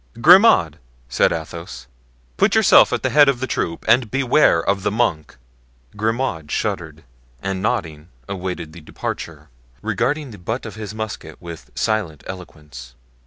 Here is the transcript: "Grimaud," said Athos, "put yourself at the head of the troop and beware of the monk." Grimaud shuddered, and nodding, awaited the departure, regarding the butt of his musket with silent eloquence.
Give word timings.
"Grimaud," 0.19 0.79
said 1.09 1.31
Athos, 1.31 1.85
"put 2.35 2.55
yourself 2.55 2.91
at 2.91 3.03
the 3.03 3.11
head 3.11 3.29
of 3.29 3.39
the 3.39 3.45
troop 3.45 3.85
and 3.87 4.09
beware 4.09 4.59
of 4.59 4.81
the 4.81 4.89
monk." 4.89 5.37
Grimaud 5.95 6.49
shuddered, 6.49 7.03
and 7.39 7.61
nodding, 7.61 8.09
awaited 8.27 8.73
the 8.73 8.81
departure, 8.81 9.49
regarding 9.83 10.31
the 10.31 10.39
butt 10.39 10.65
of 10.65 10.73
his 10.73 10.95
musket 10.95 11.37
with 11.39 11.69
silent 11.75 12.23
eloquence. 12.25 12.95